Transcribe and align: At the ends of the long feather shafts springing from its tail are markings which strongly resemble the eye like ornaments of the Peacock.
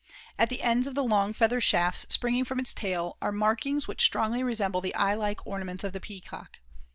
At 0.39 0.49
the 0.49 0.63
ends 0.63 0.87
of 0.87 0.95
the 0.95 1.03
long 1.03 1.31
feather 1.31 1.61
shafts 1.61 2.07
springing 2.09 2.43
from 2.43 2.59
its 2.59 2.73
tail 2.73 3.17
are 3.21 3.31
markings 3.31 3.87
which 3.87 4.03
strongly 4.03 4.41
resemble 4.41 4.81
the 4.81 4.95
eye 4.95 5.13
like 5.13 5.45
ornaments 5.45 5.83
of 5.83 5.93
the 5.93 5.99
Peacock. 6.01 6.57